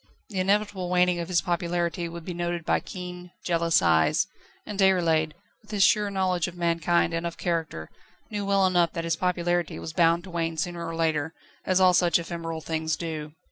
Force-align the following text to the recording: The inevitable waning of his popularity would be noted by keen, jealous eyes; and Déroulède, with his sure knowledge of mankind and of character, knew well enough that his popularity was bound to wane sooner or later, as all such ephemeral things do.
The 0.29 0.39
inevitable 0.39 0.89
waning 0.89 1.19
of 1.19 1.27
his 1.27 1.41
popularity 1.41 2.09
would 2.09 2.25
be 2.25 2.33
noted 2.33 2.65
by 2.65 2.79
keen, 2.79 3.29
jealous 3.45 3.83
eyes; 3.83 4.25
and 4.65 4.79
Déroulède, 4.79 5.33
with 5.61 5.69
his 5.69 5.83
sure 5.83 6.09
knowledge 6.09 6.47
of 6.47 6.57
mankind 6.57 7.13
and 7.13 7.23
of 7.23 7.37
character, 7.37 7.91
knew 8.31 8.43
well 8.43 8.65
enough 8.65 8.93
that 8.93 9.03
his 9.03 9.15
popularity 9.15 9.77
was 9.77 9.93
bound 9.93 10.23
to 10.23 10.31
wane 10.31 10.57
sooner 10.57 10.83
or 10.87 10.95
later, 10.95 11.35
as 11.67 11.79
all 11.79 11.93
such 11.93 12.17
ephemeral 12.17 12.61
things 12.61 12.95
do. 12.95 13.33